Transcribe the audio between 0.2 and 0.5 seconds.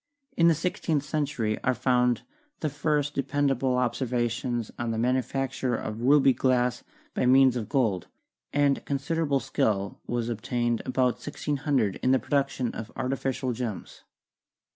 In